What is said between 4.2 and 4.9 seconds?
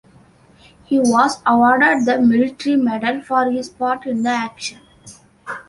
the action.